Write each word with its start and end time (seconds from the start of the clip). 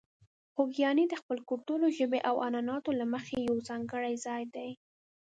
خوږیاڼي 0.53 1.05
د 1.09 1.13
خپل 1.21 1.37
کلتور، 1.49 1.79
ژبې 1.97 2.19
او 2.29 2.35
عنعناتو 2.47 2.91
له 2.99 3.05
مخې 3.13 3.35
یو 3.47 3.55
ځانګړی 3.67 4.13
ځای 4.25 4.43
دی. 4.55 4.69